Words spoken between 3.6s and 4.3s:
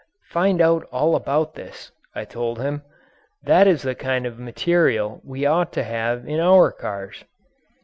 is the kind